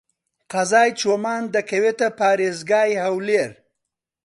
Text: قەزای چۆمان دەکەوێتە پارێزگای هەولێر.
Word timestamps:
قەزای 0.51 0.89
چۆمان 0.99 1.43
دەکەوێتە 1.55 2.07
پارێزگای 2.19 2.99
هەولێر. 3.03 3.51